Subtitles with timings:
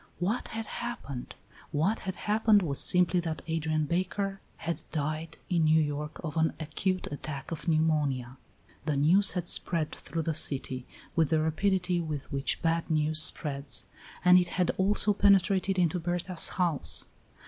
[0.17, 1.35] What had happened?
[1.71, 6.53] What had happened was simply that Adrian Baker had died in New York of an
[6.59, 8.37] acute attack of pneumonia.
[8.87, 13.85] The news had spread through the city with the rapidity with which bad news spreads,
[14.25, 17.05] and it had also penetrated into Berta's house.